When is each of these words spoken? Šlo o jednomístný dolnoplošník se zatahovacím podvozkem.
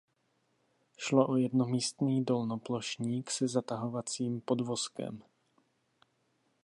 Šlo 0.97 1.27
o 1.27 1.35
jednomístný 1.35 2.25
dolnoplošník 2.25 3.31
se 3.31 3.47
zatahovacím 3.47 4.41
podvozkem. 4.41 5.23